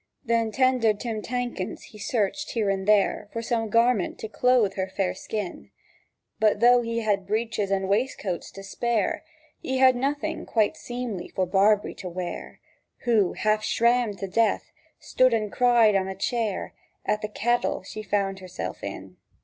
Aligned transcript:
Then 0.25 0.51
tender 0.51 0.95
Tim 0.95 1.21
Tankens 1.21 1.83
he 1.91 1.99
searched 1.99 2.53
here 2.53 2.71
and 2.71 2.87
there 2.87 3.29
For 3.31 3.43
some 3.43 3.69
garment 3.69 4.17
to 4.17 4.27
clothe 4.27 4.73
her 4.73 4.87
fair 4.89 5.13
skin; 5.13 5.69
But 6.39 6.59
though 6.59 6.81
he 6.81 7.01
had 7.01 7.27
breeches 7.27 7.69
and 7.69 7.87
waistcoats 7.87 8.49
to 8.53 8.63
spare, 8.63 9.23
He 9.61 9.77
had 9.77 9.95
nothing 9.95 10.47
quite 10.47 10.75
seemly 10.75 11.27
for 11.27 11.45
Barbree 11.45 11.93
to 11.97 12.09
wear, 12.09 12.59
Who, 13.03 13.33
half 13.33 13.63
shrammed 13.63 14.17
to 14.17 14.27
death, 14.27 14.71
stood 14.99 15.35
and 15.35 15.51
cried 15.51 15.95
on 15.95 16.07
a 16.07 16.15
chair 16.15 16.73
At 17.05 17.21
the 17.21 17.27
caddle 17.29 17.83
she 17.83 18.01
found 18.01 18.39
herself 18.39 18.83
in. 18.83 19.17